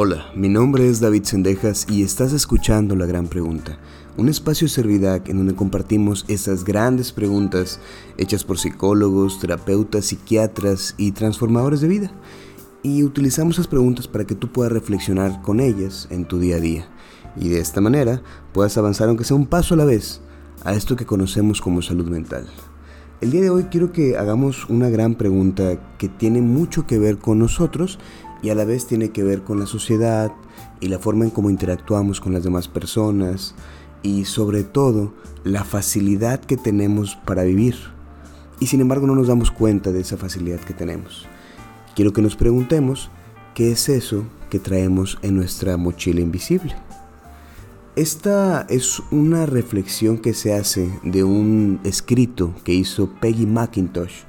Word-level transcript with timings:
Hola, 0.00 0.30
mi 0.32 0.48
nombre 0.48 0.88
es 0.88 1.00
David 1.00 1.24
Sendejas 1.24 1.84
y 1.90 2.04
estás 2.04 2.32
escuchando 2.32 2.94
La 2.94 3.04
Gran 3.04 3.26
Pregunta, 3.26 3.80
un 4.16 4.28
espacio 4.28 4.66
de 4.66 4.72
Servidac 4.72 5.28
en 5.28 5.38
donde 5.38 5.56
compartimos 5.56 6.24
esas 6.28 6.62
grandes 6.62 7.10
preguntas 7.10 7.80
hechas 8.16 8.44
por 8.44 8.60
psicólogos, 8.60 9.40
terapeutas, 9.40 10.04
psiquiatras 10.04 10.94
y 10.98 11.10
transformadores 11.10 11.80
de 11.80 11.88
vida. 11.88 12.12
Y 12.84 13.02
utilizamos 13.02 13.56
esas 13.56 13.66
preguntas 13.66 14.06
para 14.06 14.24
que 14.24 14.36
tú 14.36 14.52
puedas 14.52 14.70
reflexionar 14.70 15.42
con 15.42 15.58
ellas 15.58 16.06
en 16.12 16.26
tu 16.26 16.38
día 16.38 16.58
a 16.58 16.60
día. 16.60 16.88
Y 17.34 17.48
de 17.48 17.58
esta 17.58 17.80
manera 17.80 18.22
puedas 18.52 18.78
avanzar 18.78 19.08
aunque 19.08 19.24
sea 19.24 19.36
un 19.36 19.48
paso 19.48 19.74
a 19.74 19.78
la 19.78 19.84
vez 19.84 20.20
a 20.62 20.74
esto 20.74 20.94
que 20.94 21.06
conocemos 21.06 21.60
como 21.60 21.82
salud 21.82 22.06
mental. 22.06 22.46
El 23.20 23.32
día 23.32 23.40
de 23.40 23.50
hoy 23.50 23.64
quiero 23.64 23.90
que 23.90 24.16
hagamos 24.16 24.68
una 24.68 24.90
gran 24.90 25.16
pregunta 25.16 25.76
que 25.98 26.08
tiene 26.08 26.40
mucho 26.40 26.86
que 26.86 27.00
ver 27.00 27.18
con 27.18 27.40
nosotros 27.40 27.98
y 28.42 28.50
a 28.50 28.54
la 28.54 28.64
vez 28.64 28.86
tiene 28.86 29.10
que 29.10 29.22
ver 29.22 29.42
con 29.42 29.58
la 29.58 29.66
sociedad 29.66 30.32
y 30.80 30.88
la 30.88 30.98
forma 30.98 31.24
en 31.24 31.30
cómo 31.30 31.50
interactuamos 31.50 32.20
con 32.20 32.32
las 32.32 32.44
demás 32.44 32.68
personas 32.68 33.54
y 34.02 34.24
sobre 34.24 34.64
todo 34.64 35.12
la 35.44 35.64
facilidad 35.64 36.40
que 36.40 36.56
tenemos 36.56 37.16
para 37.16 37.42
vivir. 37.42 37.76
Y 38.60 38.66
sin 38.66 38.80
embargo 38.80 39.06
no 39.06 39.14
nos 39.14 39.28
damos 39.28 39.50
cuenta 39.50 39.92
de 39.92 40.00
esa 40.00 40.16
facilidad 40.16 40.60
que 40.60 40.74
tenemos. 40.74 41.26
Quiero 41.94 42.12
que 42.12 42.22
nos 42.22 42.36
preguntemos 42.36 43.10
qué 43.54 43.72
es 43.72 43.88
eso 43.88 44.24
que 44.50 44.58
traemos 44.58 45.18
en 45.22 45.36
nuestra 45.36 45.76
mochila 45.76 46.20
invisible. 46.20 46.74
Esta 47.96 48.64
es 48.68 49.02
una 49.10 49.46
reflexión 49.46 50.18
que 50.18 50.32
se 50.32 50.54
hace 50.54 50.88
de 51.02 51.24
un 51.24 51.80
escrito 51.82 52.54
que 52.62 52.72
hizo 52.72 53.10
Peggy 53.20 53.46
McIntosh 53.46 54.22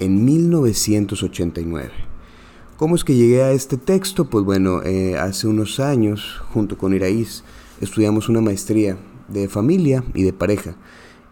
en 0.00 0.24
1989. 0.24 2.11
¿Cómo 2.82 2.96
es 2.96 3.04
que 3.04 3.14
llegué 3.14 3.44
a 3.44 3.52
este 3.52 3.76
texto? 3.76 4.24
Pues 4.24 4.44
bueno, 4.44 4.82
eh, 4.82 5.16
hace 5.16 5.46
unos 5.46 5.78
años, 5.78 6.42
junto 6.52 6.76
con 6.76 6.92
Iraíz, 6.92 7.44
estudiamos 7.80 8.28
una 8.28 8.40
maestría 8.40 8.98
de 9.28 9.48
familia 9.48 10.02
y 10.14 10.24
de 10.24 10.32
pareja. 10.32 10.74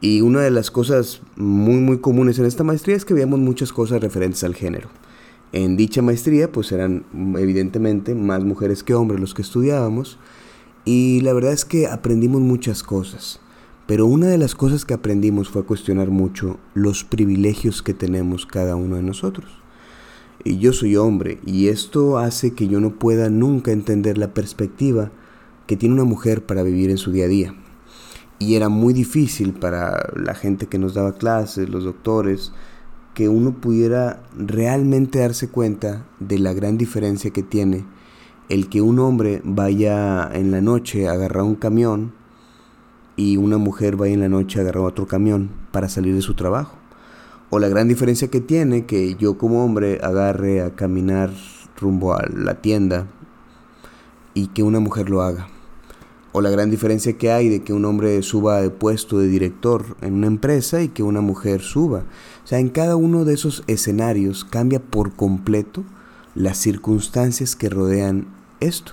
Y 0.00 0.20
una 0.20 0.42
de 0.42 0.52
las 0.52 0.70
cosas 0.70 1.22
muy 1.34 1.80
muy 1.80 1.98
comunes 1.98 2.38
en 2.38 2.44
esta 2.44 2.62
maestría 2.62 2.94
es 2.94 3.04
que 3.04 3.14
veíamos 3.14 3.40
muchas 3.40 3.72
cosas 3.72 4.00
referentes 4.00 4.44
al 4.44 4.54
género. 4.54 4.90
En 5.50 5.76
dicha 5.76 6.02
maestría 6.02 6.52
pues 6.52 6.70
eran 6.70 7.04
evidentemente 7.36 8.14
más 8.14 8.44
mujeres 8.44 8.84
que 8.84 8.94
hombres 8.94 9.18
los 9.18 9.34
que 9.34 9.42
estudiábamos 9.42 10.20
y 10.84 11.20
la 11.22 11.32
verdad 11.32 11.52
es 11.52 11.64
que 11.64 11.88
aprendimos 11.88 12.42
muchas 12.42 12.84
cosas. 12.84 13.40
Pero 13.88 14.06
una 14.06 14.28
de 14.28 14.38
las 14.38 14.54
cosas 14.54 14.84
que 14.84 14.94
aprendimos 14.94 15.48
fue 15.48 15.64
cuestionar 15.64 16.10
mucho 16.10 16.60
los 16.74 17.02
privilegios 17.02 17.82
que 17.82 17.92
tenemos 17.92 18.46
cada 18.46 18.76
uno 18.76 18.94
de 18.94 19.02
nosotros 19.02 19.60
y 20.44 20.58
yo 20.58 20.72
soy 20.72 20.96
hombre 20.96 21.38
y 21.44 21.68
esto 21.68 22.18
hace 22.18 22.54
que 22.54 22.68
yo 22.68 22.80
no 22.80 22.98
pueda 22.98 23.28
nunca 23.28 23.72
entender 23.72 24.18
la 24.18 24.32
perspectiva 24.34 25.10
que 25.66 25.76
tiene 25.76 25.94
una 25.94 26.04
mujer 26.04 26.44
para 26.46 26.62
vivir 26.62 26.90
en 26.90 26.98
su 26.98 27.12
día 27.12 27.26
a 27.26 27.28
día. 27.28 27.54
Y 28.38 28.54
era 28.54 28.68
muy 28.68 28.94
difícil 28.94 29.52
para 29.52 30.10
la 30.16 30.34
gente 30.34 30.66
que 30.66 30.78
nos 30.78 30.94
daba 30.94 31.12
clases, 31.12 31.68
los 31.68 31.84
doctores, 31.84 32.52
que 33.14 33.28
uno 33.28 33.60
pudiera 33.60 34.22
realmente 34.36 35.18
darse 35.18 35.48
cuenta 35.48 36.06
de 36.20 36.38
la 36.38 36.54
gran 36.54 36.78
diferencia 36.78 37.30
que 37.30 37.42
tiene 37.42 37.84
el 38.48 38.68
que 38.68 38.80
un 38.80 38.98
hombre 38.98 39.42
vaya 39.44 40.28
en 40.32 40.50
la 40.50 40.60
noche 40.60 41.06
a 41.06 41.12
agarrar 41.12 41.44
un 41.44 41.54
camión 41.54 42.12
y 43.14 43.36
una 43.36 43.58
mujer 43.58 43.96
vaya 43.96 44.14
en 44.14 44.20
la 44.20 44.28
noche 44.28 44.58
a 44.58 44.62
agarrar 44.62 44.84
otro 44.84 45.06
camión 45.06 45.50
para 45.70 45.88
salir 45.88 46.14
de 46.14 46.22
su 46.22 46.34
trabajo. 46.34 46.79
O 47.52 47.58
la 47.58 47.66
gran 47.66 47.88
diferencia 47.88 48.28
que 48.28 48.40
tiene 48.40 48.86
que 48.86 49.16
yo 49.16 49.36
como 49.36 49.64
hombre 49.64 49.98
agarre 50.04 50.62
a 50.62 50.76
caminar 50.76 51.32
rumbo 51.80 52.14
a 52.14 52.24
la 52.32 52.60
tienda 52.62 53.08
y 54.34 54.46
que 54.48 54.62
una 54.62 54.78
mujer 54.78 55.10
lo 55.10 55.22
haga. 55.22 55.48
O 56.30 56.42
la 56.42 56.50
gran 56.50 56.70
diferencia 56.70 57.18
que 57.18 57.32
hay 57.32 57.48
de 57.48 57.64
que 57.64 57.72
un 57.72 57.84
hombre 57.86 58.22
suba 58.22 58.60
de 58.60 58.70
puesto 58.70 59.18
de 59.18 59.26
director 59.26 59.96
en 60.00 60.14
una 60.14 60.28
empresa 60.28 60.80
y 60.80 60.90
que 60.90 61.02
una 61.02 61.22
mujer 61.22 61.60
suba. 61.60 62.04
O 62.44 62.46
sea, 62.46 62.60
en 62.60 62.68
cada 62.68 62.94
uno 62.94 63.24
de 63.24 63.34
esos 63.34 63.64
escenarios 63.66 64.44
cambia 64.44 64.78
por 64.78 65.16
completo 65.16 65.82
las 66.36 66.56
circunstancias 66.56 67.56
que 67.56 67.68
rodean 67.68 68.28
esto. 68.60 68.92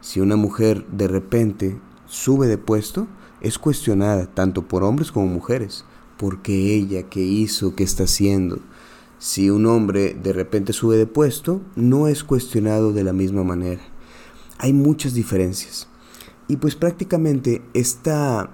Si 0.00 0.20
una 0.20 0.36
mujer 0.36 0.86
de 0.86 1.08
repente 1.08 1.78
sube 2.06 2.46
de 2.46 2.56
puesto, 2.56 3.06
es 3.42 3.58
cuestionada 3.58 4.24
tanto 4.24 4.66
por 4.66 4.82
hombres 4.82 5.12
como 5.12 5.26
mujeres 5.26 5.84
porque 6.18 6.74
ella, 6.74 7.04
qué 7.04 7.20
hizo, 7.20 7.74
qué 7.74 7.84
está 7.84 8.04
haciendo. 8.04 8.58
Si 9.18 9.50
un 9.50 9.66
hombre 9.66 10.14
de 10.14 10.32
repente 10.32 10.72
sube 10.72 10.96
de 10.96 11.06
puesto, 11.06 11.62
no 11.76 12.08
es 12.08 12.24
cuestionado 12.24 12.92
de 12.92 13.04
la 13.04 13.12
misma 13.12 13.44
manera. 13.44 13.80
Hay 14.58 14.72
muchas 14.72 15.14
diferencias. 15.14 15.88
Y 16.48 16.56
pues 16.56 16.74
prácticamente 16.74 17.62
esta 17.74 18.50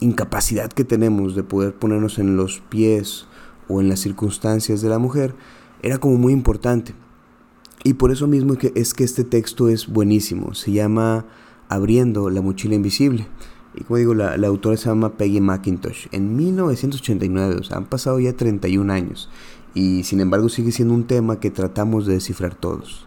incapacidad 0.00 0.72
que 0.72 0.84
tenemos 0.84 1.34
de 1.34 1.42
poder 1.42 1.74
ponernos 1.74 2.18
en 2.18 2.36
los 2.36 2.60
pies 2.60 3.26
o 3.68 3.80
en 3.80 3.88
las 3.88 4.00
circunstancias 4.00 4.80
de 4.80 4.88
la 4.88 4.98
mujer 4.98 5.34
era 5.82 5.98
como 5.98 6.16
muy 6.16 6.32
importante. 6.32 6.94
Y 7.82 7.94
por 7.94 8.10
eso 8.10 8.26
mismo 8.26 8.54
es 8.74 8.94
que 8.94 9.04
este 9.04 9.24
texto 9.24 9.68
es 9.68 9.88
buenísimo. 9.88 10.54
Se 10.54 10.72
llama 10.72 11.26
Abriendo 11.68 12.30
la 12.30 12.40
mochila 12.40 12.74
invisible. 12.74 13.26
Y 13.76 13.84
como 13.84 13.98
digo, 13.98 14.14
la, 14.14 14.34
autora 14.46 14.76
se 14.76 14.88
llama 14.88 15.16
Peggy 15.16 15.40
McIntosh. 15.40 16.06
En 16.12 16.36
1989, 16.36 17.56
o 17.60 17.64
sea, 17.64 17.78
han 17.78 17.86
pasado 17.86 18.20
ya 18.20 18.32
31 18.32 18.92
años. 18.92 19.28
Y 19.74 20.04
sin 20.04 20.20
embargo 20.20 20.48
sigue 20.48 20.70
siendo 20.70 20.94
un 20.94 21.06
tema 21.06 21.40
que 21.40 21.50
tratamos 21.50 22.06
de 22.06 22.14
descifrar 22.14 22.54
todos. 22.54 23.06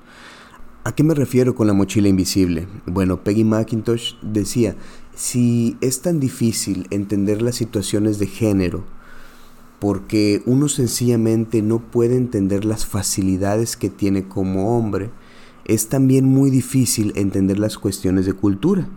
¿A 0.84 0.94
qué 0.94 1.04
me 1.04 1.14
refiero 1.14 1.56
con 1.56 1.68
la 1.68 1.74
mochila 1.74 2.08
invisible? 2.10 2.68
Bueno, 2.86 3.24
Peggy 3.24 3.44
McIntosh 3.44 4.16
decía, 4.22 4.76
si 5.16 5.78
es 5.82 6.02
tan 6.02 6.20
difícil 6.20 6.88
entender 6.92 7.42
las 7.42 7.56
situaciones 7.56 8.20
de 8.20 8.28
género, 8.28 8.84
porque 9.80 10.42
uno 10.46 10.68
sencillamente 10.70 11.62
no 11.62 11.80
puede 11.80 12.16
entender 12.16 12.66
las 12.66 12.86
facilidades 12.86 13.78
que 13.78 13.90
tiene 13.90 14.28
como 14.28 14.78
hombre, 14.78 15.10
es 15.66 15.90
también 15.90 16.26
muy 16.26 16.50
difícil 16.50 17.14
entender 17.16 17.60
las 17.60 17.78
cuestiones 17.78 18.26
de 18.26 18.34
cultura 18.34 18.88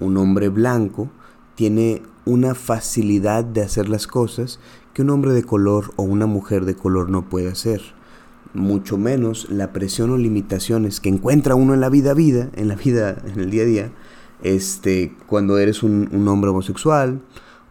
un 0.00 0.16
hombre 0.16 0.48
blanco 0.48 1.08
tiene 1.54 2.02
una 2.24 2.54
facilidad 2.54 3.44
de 3.44 3.62
hacer 3.62 3.88
las 3.88 4.06
cosas 4.06 4.58
que 4.94 5.02
un 5.02 5.10
hombre 5.10 5.32
de 5.32 5.44
color 5.44 5.92
o 5.96 6.02
una 6.02 6.26
mujer 6.26 6.64
de 6.64 6.74
color 6.74 7.10
no 7.10 7.28
puede 7.28 7.48
hacer. 7.48 7.80
Mucho 8.52 8.98
menos 8.98 9.48
la 9.50 9.72
presión 9.72 10.10
o 10.10 10.16
limitaciones 10.16 11.00
que 11.00 11.08
encuentra 11.08 11.54
uno 11.54 11.74
en 11.74 11.80
la 11.80 11.88
vida 11.88 12.14
vida, 12.14 12.50
en 12.56 12.68
la 12.68 12.74
vida, 12.74 13.22
en 13.24 13.38
el 13.38 13.50
día 13.50 13.62
a 13.62 13.66
día, 13.66 13.92
este, 14.42 15.14
cuando 15.26 15.58
eres 15.58 15.82
un, 15.82 16.08
un 16.12 16.26
hombre 16.28 16.50
homosexual 16.50 17.20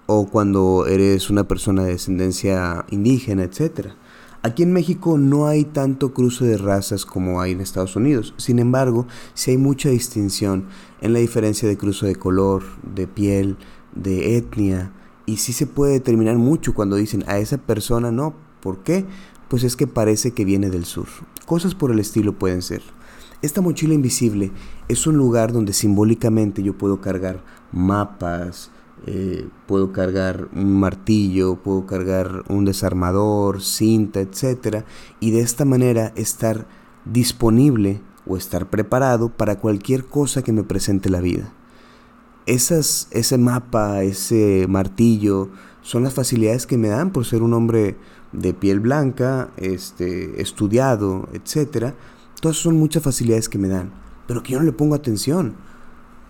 o 0.06 0.28
cuando 0.28 0.86
eres 0.88 1.30
una 1.30 1.48
persona 1.48 1.84
de 1.84 1.92
descendencia 1.92 2.86
indígena, 2.90 3.44
etcétera. 3.44 3.96
Aquí 4.42 4.64
en 4.64 4.72
México 4.72 5.18
no 5.18 5.48
hay 5.48 5.66
tanto 5.66 6.14
cruce 6.14 6.46
de 6.46 6.58
razas 6.58 7.06
como 7.06 7.42
hay 7.42 7.52
en 7.52 7.60
Estados 7.60 7.98
Unidos. 7.98 8.34
Sin 8.38 8.60
embargo, 8.60 9.06
sí 9.34 9.52
hay 9.52 9.58
mucha 9.58 9.90
distinción 9.90 10.68
en 11.02 11.12
la 11.12 11.20
diferencia 11.20 11.68
de 11.68 11.78
cruce 11.78 12.06
de 12.06 12.16
color, 12.16 12.64
de 12.96 13.06
piel, 13.06 13.58
de 13.94 14.38
etnia. 14.38 14.94
Y 15.26 15.38
sí 15.38 15.52
se 15.52 15.68
puede 15.68 15.92
determinar 15.92 16.38
mucho 16.38 16.74
cuando 16.74 16.96
dicen 16.96 17.26
a 17.28 17.38
esa 17.38 17.58
persona 17.58 18.14
no. 18.14 18.34
¿Por 18.62 18.82
qué? 18.82 19.06
Pues 19.50 19.66
es 19.66 19.76
que 19.76 19.88
parece 19.88 20.32
que 20.32 20.46
viene 20.46 20.70
del 20.70 20.86
sur. 20.86 21.08
Cosas 21.46 21.76
por 21.76 21.92
el 21.92 22.00
estilo 22.00 22.32
pueden 22.32 22.62
ser. 22.62 22.82
Esta 23.42 23.60
mochila 23.60 23.94
invisible 23.94 24.52
es 24.88 25.06
un 25.06 25.18
lugar 25.18 25.52
donde 25.52 25.74
simbólicamente 25.74 26.64
yo 26.64 26.78
puedo 26.78 27.02
cargar 27.02 27.44
mapas, 27.74 28.72
eh, 29.06 29.48
puedo 29.68 29.92
cargar 29.92 30.50
un 30.54 30.80
martillo, 30.80 31.56
puedo 31.56 31.86
cargar 31.86 32.44
un 32.50 32.66
desarmador, 32.66 33.62
cinta, 33.62 34.20
etc. 34.20 34.84
Y 35.20 35.32
de 35.32 35.42
esta 35.42 35.66
manera 35.66 36.12
estar 36.16 36.68
disponible 37.06 38.02
o 38.28 38.38
estar 38.38 38.70
preparado 38.70 39.30
para 39.30 39.60
cualquier 39.60 40.06
cosa 40.06 40.44
que 40.44 40.52
me 40.52 40.64
presente 40.64 41.10
la 41.10 41.22
vida. 41.22 41.54
Esas, 42.46 43.08
ese 43.12 43.38
mapa, 43.38 44.04
ese 44.04 44.66
martillo, 44.68 45.50
son 45.82 46.04
las 46.04 46.14
facilidades 46.14 46.68
que 46.68 46.78
me 46.78 46.90
dan 46.90 47.12
por 47.12 47.26
ser 47.26 47.42
un 47.42 47.54
hombre 47.54 47.98
de 48.32 48.54
piel 48.54 48.80
blanca, 48.80 49.52
este, 49.58 50.42
estudiado, 50.42 51.30
etc. 51.34 51.94
Todas 52.42 52.58
son 52.58 52.78
muchas 52.78 53.04
facilidades 53.04 53.50
que 53.50 53.58
me 53.58 53.70
dan, 53.70 53.92
pero 54.28 54.44
que 54.44 54.54
yo 54.54 54.60
no 54.60 54.66
le 54.66 54.72
pongo 54.72 54.96
atención 54.96 55.56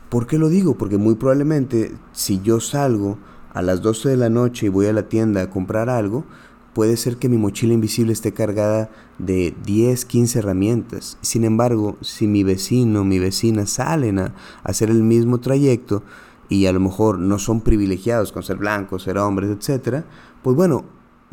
¿Por 0.10 0.26
qué 0.26 0.40
lo 0.40 0.50
digo? 0.50 0.76
Porque 0.76 0.98
muy 0.98 1.16
probablemente 1.16 1.92
si 2.14 2.42
yo 2.42 2.60
salgo 2.60 3.20
a 3.54 3.62
las 3.62 3.82
12 3.82 4.10
de 4.10 4.18
la 4.18 4.30
noche 4.30 4.66
y 4.66 4.70
voy 4.70 4.88
a 4.88 4.94
la 4.94 5.08
tienda 5.08 5.44
a 5.44 5.50
comprar 5.52 5.88
algo, 5.88 6.26
puede 6.74 6.98
ser 6.98 7.18
que 7.18 7.30
mi 7.30 7.38
mochila 7.38 7.74
invisible 7.74 8.14
esté 8.14 8.34
cargada 8.34 8.90
de 9.20 9.56
10, 9.66 10.06
15 10.06 10.40
herramientas. 10.40 11.20
Sin 11.22 11.44
embargo, 11.44 11.96
si 12.02 12.26
mi 12.26 12.44
vecino, 12.44 13.04
mi 13.04 13.20
vecina 13.20 13.68
salen 13.68 14.18
a 14.18 14.34
hacer 14.64 14.90
el 14.90 15.04
mismo 15.04 15.40
trayecto 15.40 16.02
y 16.48 16.66
a 16.66 16.74
lo 16.74 16.80
mejor 16.80 17.20
no 17.20 17.38
son 17.38 17.62
privilegiados 17.62 18.32
con 18.32 18.42
ser 18.42 18.58
blancos, 18.58 19.04
ser 19.04 19.20
hombres, 19.20 19.52
etc., 19.52 20.06
pues 20.42 20.56
bueno, 20.56 20.86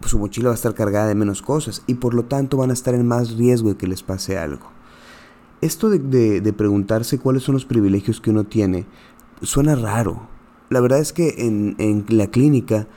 su 0.04 0.18
mochila 0.18 0.48
va 0.48 0.52
a 0.52 0.56
estar 0.56 0.74
cargada 0.74 1.06
de 1.06 1.14
menos 1.14 1.40
cosas 1.40 1.82
y 1.86 1.94
por 1.94 2.12
lo 2.12 2.26
tanto 2.26 2.58
van 2.58 2.68
a 2.70 2.74
estar 2.74 2.94
en 2.94 3.06
más 3.06 3.36
riesgo 3.36 3.70
de 3.70 3.76
que 3.76 3.86
les 3.86 4.02
pase 4.02 4.36
algo. 4.36 4.75
Esto 5.60 5.90
de, 5.90 6.52
preguntarse 6.52 7.18
cuáles 7.18 7.42
son 7.42 7.54
los 7.54 7.64
privilegios 7.64 8.20
que 8.20 8.30
uno 8.30 8.44
tiene 8.44 8.86
suena 9.42 9.74
raro. 9.74 10.28
La 10.70 10.80
verdad 10.80 10.98
es 10.98 11.12
que 11.12 11.34
en, 11.38 11.76
en 11.78 12.04
la 12.08 12.26
clínica 12.28 12.88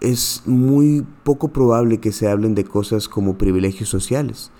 es 0.00 0.42
muy 0.46 1.04
poco 1.24 1.48
probable 1.48 1.98
que 1.98 2.12
se 2.12 2.28
hablen 2.28 2.54
de 2.54 2.64
cosas 2.64 3.08
como 3.08 3.38
privilegios 3.38 3.88
sociales. 3.88 4.50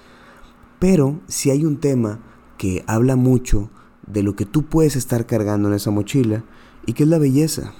Pero 0.79 1.21
si 1.27 1.51
hay 1.51 1.65
un 1.65 1.79
tema 1.79 2.21
que 2.59 2.85
habla 2.87 3.17
mucho 3.17 3.71
de 4.07 4.23
lo 4.23 4.37
que 4.37 4.47
tú 4.47 4.65
puedes 4.65 4.97
estar 4.97 5.27
cargando 5.27 5.69
en 5.69 5.75
esa 5.75 5.91
mochila 5.91 6.45
y 6.87 6.93
que 6.93 7.03
es 7.03 7.09
la 7.09 7.19
belleza. 7.19 7.73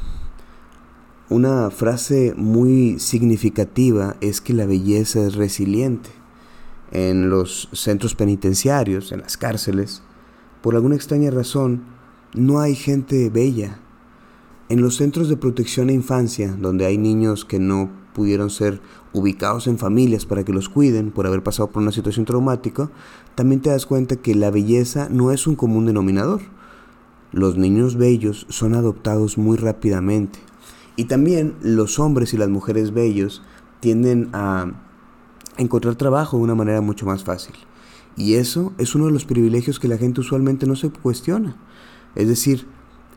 Una 1.29 1.71
frase 1.71 2.35
muy 2.37 2.99
significativa 2.99 4.17
es 4.21 4.41
que 4.41 4.53
la 4.53 4.67
belleza 4.67 5.27
es 5.27 5.35
resiliente. 5.35 6.11
En 6.93 7.31
los 7.31 7.69
centros 7.73 8.15
penitenciarios, 8.15 9.13
en 9.13 9.21
las 9.21 9.37
cárceles, 9.37 10.03
por 10.63 10.75
alguna 10.75 10.95
extraña 10.95 11.31
razón, 11.31 11.83
no 12.35 12.61
hay 12.61 12.75
gente 12.75 13.31
bella. 13.31 13.79
En 14.69 14.81
los 14.81 14.97
centros 14.97 15.29
de 15.29 15.37
protección 15.37 15.89
a 15.89 15.93
infancia, 15.93 16.57
donde 16.59 16.87
hay 16.87 16.99
niños 16.99 17.45
que 17.45 17.59
no 17.59 17.91
pudieron 18.15 18.51
ser 18.51 18.81
ubicados 19.13 19.67
en 19.67 19.79
familias 19.79 20.27
para 20.27 20.45
que 20.45 20.53
los 20.53 20.69
cuiden 20.69 21.11
por 21.11 21.27
haber 21.27 21.43
pasado 21.43 21.71
por 21.71 21.83
una 21.83 21.93
situación 21.93 22.25
traumática, 22.25 22.91
también 23.35 23.61
te 23.61 23.71
das 23.71 23.87
cuenta 23.87 24.17
que 24.17 24.35
la 24.35 24.51
belleza 24.51 25.09
no 25.11 25.33
es 25.33 25.47
un 25.47 25.55
común 25.55 25.87
denominador. 25.87 26.41
Los 27.33 27.57
niños 27.57 27.97
bellos 27.97 28.47
son 28.49 28.75
adoptados 28.75 29.39
muy 29.39 29.57
rápidamente. 29.57 30.39
Y 30.97 31.05
también 31.05 31.55
los 31.61 31.99
hombres 31.99 32.33
y 32.33 32.39
las 32.39 32.49
mujeres 32.49 32.93
bellos 32.95 33.43
tienden 33.81 34.31
a 34.33 34.73
encontrar 35.59 35.97
trabajo 35.97 36.37
de 36.37 36.43
una 36.45 36.55
manera 36.55 36.81
mucho 36.81 37.07
más 37.07 37.25
fácil. 37.25 37.55
Y 38.17 38.35
eso 38.35 38.73
es 38.79 38.95
uno 38.95 39.07
de 39.07 39.13
los 39.13 39.25
privilegios 39.25 39.79
que 39.79 39.89
la 39.89 39.99
gente 39.99 40.21
usualmente 40.21 40.67
no 40.67 40.77
se 40.77 40.91
cuestiona. 40.91 41.57
Es 42.15 42.29
decir, 42.29 42.67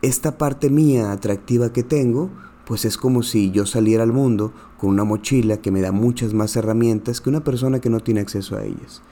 esta 0.02 0.38
parte 0.38 0.70
mía 0.70 1.12
atractiva 1.12 1.72
que 1.72 1.82
tengo, 1.82 2.30
pues 2.66 2.84
es 2.84 2.96
como 2.96 3.22
si 3.22 3.50
yo 3.50 3.66
saliera 3.66 4.02
al 4.02 4.12
mundo 4.12 4.52
con 4.78 4.90
una 4.90 5.04
mochila 5.04 5.58
que 5.58 5.70
me 5.70 5.80
da 5.80 5.92
muchas 5.92 6.34
más 6.34 6.54
herramientas 6.56 7.20
que 7.20 7.30
una 7.30 7.44
persona 7.44 7.80
que 7.80 7.90
no 7.90 8.00
tiene 8.00 8.20
acceso 8.20 8.56
a 8.56 8.64
ellas. 8.64 9.02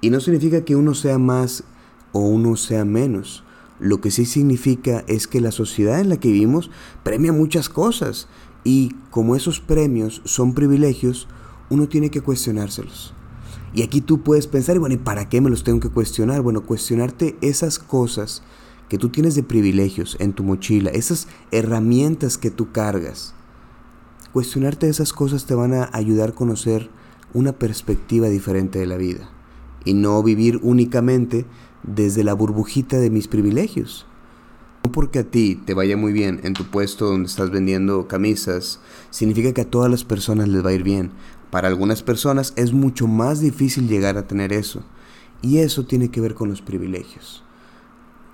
Y 0.00 0.10
no 0.10 0.20
significa 0.20 0.64
que 0.64 0.76
uno 0.76 0.94
sea 0.94 1.18
más 1.18 1.64
o 2.12 2.20
uno 2.20 2.56
sea 2.56 2.84
menos. 2.84 3.44
Lo 3.78 4.00
que 4.00 4.10
sí 4.10 4.24
significa 4.24 5.04
es 5.06 5.26
que 5.26 5.40
la 5.40 5.52
sociedad 5.52 6.00
en 6.00 6.08
la 6.08 6.16
que 6.16 6.32
vivimos 6.32 6.70
premia 7.02 7.32
muchas 7.32 7.68
cosas 7.68 8.28
y 8.64 8.94
como 9.10 9.36
esos 9.36 9.60
premios 9.60 10.22
son 10.24 10.54
privilegios, 10.54 11.28
uno 11.70 11.88
tiene 11.88 12.10
que 12.10 12.20
cuestionárselos. 12.20 13.14
Y 13.74 13.82
aquí 13.82 14.00
tú 14.00 14.22
puedes 14.22 14.46
pensar, 14.46 14.78
bueno, 14.78 14.94
¿y 14.94 14.98
para 14.98 15.28
qué 15.28 15.40
me 15.40 15.50
los 15.50 15.64
tengo 15.64 15.80
que 15.80 15.90
cuestionar? 15.90 16.40
Bueno, 16.40 16.62
cuestionarte 16.64 17.36
esas 17.40 17.78
cosas 17.78 18.42
que 18.88 18.98
tú 18.98 19.08
tienes 19.08 19.34
de 19.34 19.42
privilegios 19.42 20.16
en 20.20 20.32
tu 20.32 20.44
mochila, 20.44 20.90
esas 20.90 21.28
herramientas 21.50 22.38
que 22.38 22.50
tú 22.50 22.72
cargas. 22.72 23.34
Cuestionarte 24.32 24.88
esas 24.88 25.12
cosas 25.12 25.46
te 25.46 25.54
van 25.54 25.74
a 25.74 25.90
ayudar 25.92 26.30
a 26.30 26.34
conocer 26.34 26.90
una 27.32 27.52
perspectiva 27.52 28.28
diferente 28.28 28.78
de 28.78 28.86
la 28.86 28.96
vida 28.96 29.28
y 29.84 29.94
no 29.94 30.22
vivir 30.22 30.60
únicamente 30.62 31.46
desde 31.82 32.24
la 32.24 32.34
burbujita 32.34 32.98
de 32.98 33.10
mis 33.10 33.28
privilegios. 33.28 34.06
No 34.84 34.92
porque 34.92 35.20
a 35.20 35.24
ti 35.24 35.60
te 35.64 35.74
vaya 35.74 35.96
muy 35.96 36.12
bien 36.12 36.40
en 36.44 36.54
tu 36.54 36.64
puesto 36.64 37.06
donde 37.06 37.28
estás 37.28 37.50
vendiendo 37.50 38.06
camisas, 38.08 38.80
significa 39.10 39.52
que 39.52 39.62
a 39.62 39.70
todas 39.70 39.90
las 39.90 40.04
personas 40.04 40.48
les 40.48 40.64
va 40.64 40.70
a 40.70 40.74
ir 40.74 40.82
bien. 40.82 41.10
Para 41.56 41.68
algunas 41.68 42.02
personas 42.02 42.52
es 42.56 42.74
mucho 42.74 43.06
más 43.06 43.40
difícil 43.40 43.88
llegar 43.88 44.18
a 44.18 44.26
tener 44.26 44.52
eso. 44.52 44.82
Y 45.40 45.60
eso 45.60 45.86
tiene 45.86 46.10
que 46.10 46.20
ver 46.20 46.34
con 46.34 46.50
los 46.50 46.60
privilegios. 46.60 47.44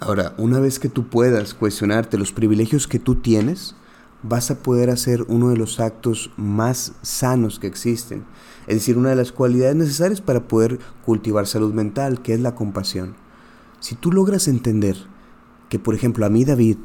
Ahora, 0.01 0.35
una 0.39 0.59
vez 0.59 0.81
que 0.81 0.89
tú 0.89 1.07
puedas 1.07 1.55
cuestionarte 1.55 2.19
los 2.19 2.33
privilegios 2.33 2.89
que 2.89 2.99
tú 2.99 3.15
tienes, 3.15 3.77
vas 4.25 4.51
a 4.51 4.59
poder 4.59 4.91
hacer 4.91 5.25
uno 5.29 5.51
de 5.51 5.57
los 5.57 5.79
actos 5.79 6.33
más 6.37 6.95
sanos 7.03 7.61
que 7.61 7.69
existen. 7.69 8.25
Es 8.67 8.79
decir, 8.79 8.99
una 8.99 9.11
de 9.11 9.17
las 9.17 9.31
cualidades 9.31 9.77
necesarias 9.77 10.21
para 10.21 10.49
poder 10.49 10.81
cultivar 11.05 11.47
salud 11.47 11.73
mental, 11.73 12.23
que 12.23 12.35
es 12.35 12.41
la 12.41 12.57
compasión. 12.57 13.15
Si 13.79 13.95
tú 13.95 14.11
logras 14.11 14.49
entender 14.49 14.97
que, 15.69 15.79
por 15.79 15.95
ejemplo, 15.95 16.27
a 16.27 16.29
mí 16.29 16.45
David 16.45 16.79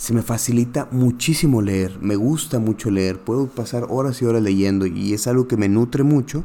se 0.00 0.14
me 0.14 0.22
facilita 0.22 0.88
muchísimo 0.90 1.60
leer, 1.60 1.98
me 2.00 2.16
gusta 2.16 2.58
mucho 2.58 2.90
leer, 2.90 3.18
puedo 3.18 3.48
pasar 3.48 3.84
horas 3.90 4.22
y 4.22 4.24
horas 4.24 4.40
leyendo 4.40 4.86
y 4.86 5.12
es 5.12 5.26
algo 5.26 5.46
que 5.46 5.58
me 5.58 5.68
nutre 5.68 6.04
mucho, 6.04 6.42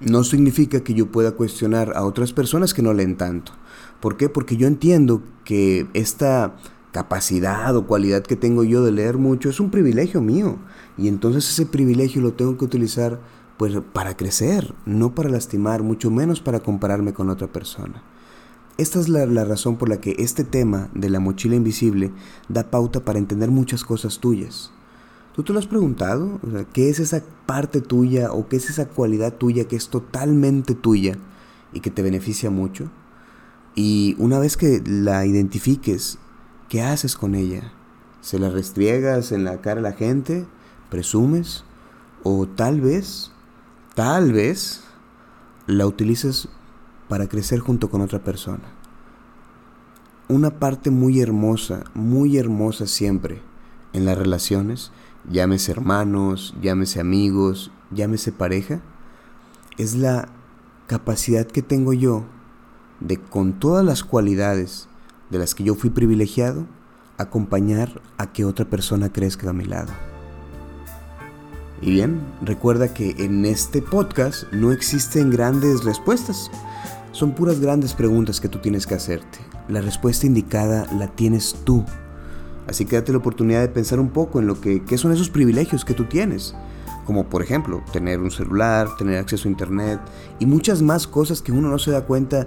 no 0.00 0.24
significa 0.24 0.84
que 0.84 0.92
yo 0.92 1.10
pueda 1.10 1.32
cuestionar 1.32 1.94
a 1.96 2.04
otras 2.04 2.34
personas 2.34 2.74
que 2.74 2.82
no 2.82 2.92
leen 2.92 3.16
tanto. 3.16 3.52
¿Por 3.98 4.18
qué? 4.18 4.28
Porque 4.28 4.58
yo 4.58 4.66
entiendo 4.66 5.22
que 5.42 5.86
esta 5.94 6.54
capacidad 6.90 7.74
o 7.74 7.86
cualidad 7.86 8.24
que 8.24 8.36
tengo 8.36 8.62
yo 8.62 8.84
de 8.84 8.92
leer 8.92 9.16
mucho 9.16 9.48
es 9.48 9.58
un 9.58 9.70
privilegio 9.70 10.20
mío. 10.20 10.58
Y 10.98 11.08
entonces 11.08 11.48
ese 11.48 11.64
privilegio 11.64 12.20
lo 12.20 12.34
tengo 12.34 12.58
que 12.58 12.66
utilizar 12.66 13.20
pues 13.56 13.72
para 13.94 14.18
crecer, 14.18 14.74
no 14.84 15.14
para 15.14 15.30
lastimar, 15.30 15.82
mucho 15.82 16.10
menos 16.10 16.42
para 16.42 16.60
compararme 16.60 17.14
con 17.14 17.30
otra 17.30 17.46
persona. 17.46 18.02
Esta 18.78 19.00
es 19.00 19.08
la, 19.08 19.26
razón 19.44 19.76
por 19.76 19.88
la 19.88 20.00
que 20.00 20.16
este 20.18 20.44
tema 20.44 20.88
de 20.94 21.10
la 21.10 21.20
mochila 21.20 21.54
invisible 21.54 22.10
da 22.48 22.70
pauta 22.70 23.04
para 23.04 23.18
entender 23.18 23.50
muchas 23.50 23.84
cosas 23.84 24.18
tuyas. 24.18 24.72
¿Tú 25.34 25.42
te 25.42 25.52
lo 25.52 25.58
has 25.58 25.66
preguntado? 25.66 26.40
¿Qué 26.72 26.88
es 26.88 26.98
esa 26.98 27.22
parte 27.46 27.80
tuya 27.80 28.32
o 28.32 28.48
qué 28.48 28.56
es 28.56 28.70
esa 28.70 28.88
cualidad 28.88 29.34
tuya 29.34 29.66
que 29.66 29.76
es 29.76 29.88
totalmente 29.88 30.74
tuya 30.74 31.18
y 31.72 31.80
que 31.80 31.90
te 31.90 32.02
beneficia 32.02 32.50
mucho? 32.50 32.90
Y 33.74 34.16
una 34.18 34.38
vez 34.38 34.56
que 34.56 34.82
la 34.86 35.26
identifiques, 35.26 36.18
¿qué 36.68 36.82
haces 36.82 37.16
con 37.16 37.34
ella? 37.34 37.72
¿Se 38.22 38.38
la 38.38 38.50
restriegas 38.50 39.32
en 39.32 39.44
la 39.44 39.60
cara 39.60 39.80
a 39.80 39.82
la 39.82 39.92
gente? 39.92 40.46
¿Presumes? 40.90 41.64
¿O 42.22 42.46
tal 42.46 42.80
vez, 42.80 43.32
tal 43.94 44.32
vez, 44.32 44.82
la 45.66 45.86
utilizas 45.86 46.48
para 47.12 47.28
crecer 47.28 47.58
junto 47.58 47.90
con 47.90 48.00
otra 48.00 48.20
persona? 48.20 48.62
Una 50.28 50.48
parte 50.58 50.90
muy 50.90 51.20
hermosa, 51.20 51.84
muy 51.92 52.38
hermosa 52.38 52.86
siempre 52.86 53.42
en 53.92 54.06
las 54.06 54.16
relaciones, 54.16 54.92
llámese 55.30 55.72
hermanos, 55.72 56.54
llámese 56.62 57.00
amigos, 57.00 57.70
llámese 57.90 58.32
pareja, 58.32 58.80
es 59.76 59.94
la 59.94 60.30
capacidad 60.86 61.46
que 61.46 61.60
tengo 61.60 61.92
yo 61.92 62.24
de 63.00 63.18
con 63.18 63.60
todas 63.60 63.84
las 63.84 64.04
cualidades 64.04 64.88
de 65.28 65.38
las 65.38 65.54
que 65.54 65.64
yo 65.64 65.74
fui 65.74 65.90
privilegiado, 65.90 66.64
acompañar 67.18 68.00
a 68.16 68.32
que 68.32 68.46
otra 68.46 68.64
persona 68.64 69.12
crezca 69.12 69.50
a 69.50 69.52
mi 69.52 69.66
lado. 69.66 69.92
Y 71.82 71.90
bien, 71.90 72.22
recuerda 72.40 72.94
que 72.94 73.10
en 73.18 73.44
este 73.44 73.82
podcast 73.82 74.50
no 74.50 74.72
existen 74.72 75.28
grandes 75.28 75.84
respuestas, 75.84 76.50
son 77.12 77.34
puras 77.34 77.60
grandes 77.60 77.94
preguntas 77.94 78.40
que 78.40 78.48
tú 78.48 78.58
tienes 78.58 78.86
que 78.86 78.94
hacerte. 78.94 79.38
La 79.68 79.80
respuesta 79.80 80.26
indicada 80.26 80.86
la 80.98 81.08
tienes 81.08 81.54
tú. 81.64 81.84
Así 82.66 82.84
que 82.84 82.96
date 82.96 83.12
la 83.12 83.18
oportunidad 83.18 83.60
de 83.60 83.68
pensar 83.68 84.00
un 84.00 84.10
poco 84.10 84.40
en 84.40 84.46
lo 84.46 84.60
que 84.60 84.82
qué 84.84 84.98
son 84.98 85.12
esos 85.12 85.30
privilegios 85.30 85.84
que 85.84 85.94
tú 85.94 86.04
tienes 86.04 86.54
como 87.06 87.28
por 87.28 87.42
ejemplo 87.42 87.82
tener 87.92 88.20
un 88.20 88.30
celular, 88.30 88.88
tener 88.96 89.18
acceso 89.18 89.48
a 89.48 89.50
internet 89.50 90.00
y 90.38 90.46
muchas 90.46 90.82
más 90.82 91.06
cosas 91.06 91.42
que 91.42 91.52
uno 91.52 91.68
no 91.68 91.78
se 91.78 91.90
da 91.90 92.02
cuenta 92.02 92.46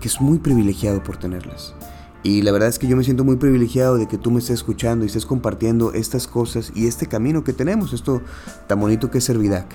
que 0.00 0.08
es 0.08 0.20
muy 0.20 0.38
privilegiado 0.38 1.02
por 1.02 1.16
tenerlas. 1.16 1.74
Y 2.22 2.42
la 2.42 2.50
verdad 2.50 2.68
es 2.68 2.78
que 2.78 2.88
yo 2.88 2.96
me 2.96 3.04
siento 3.04 3.24
muy 3.24 3.36
privilegiado 3.36 3.96
de 3.96 4.08
que 4.08 4.18
tú 4.18 4.30
me 4.30 4.40
estés 4.40 4.54
escuchando 4.54 5.04
y 5.04 5.08
estés 5.08 5.26
compartiendo 5.26 5.92
estas 5.92 6.26
cosas 6.26 6.72
y 6.74 6.86
este 6.88 7.06
camino 7.06 7.44
que 7.44 7.52
tenemos, 7.52 7.92
esto 7.92 8.20
tan 8.66 8.80
bonito 8.80 9.10
que 9.10 9.18
es 9.18 9.24
Servidac. 9.24 9.66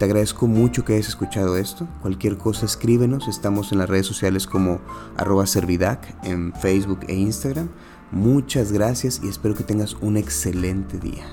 Te 0.00 0.06
agradezco 0.06 0.46
mucho 0.46 0.82
que 0.82 0.94
hayas 0.94 1.08
escuchado 1.08 1.58
esto. 1.58 1.86
Cualquier 2.00 2.38
cosa 2.38 2.64
escríbenos. 2.64 3.28
Estamos 3.28 3.70
en 3.70 3.76
las 3.76 3.90
redes 3.90 4.06
sociales 4.06 4.46
como 4.46 4.80
arroba 5.18 5.46
Servidac 5.46 6.16
en 6.24 6.54
Facebook 6.54 7.00
e 7.06 7.16
Instagram. 7.16 7.68
Muchas 8.10 8.72
gracias 8.72 9.20
y 9.22 9.28
espero 9.28 9.54
que 9.54 9.62
tengas 9.62 9.92
un 10.00 10.16
excelente 10.16 10.98
día. 10.98 11.26